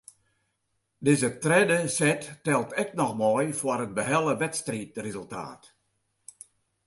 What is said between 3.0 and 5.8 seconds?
mei foar it behelle wedstriidresultaat.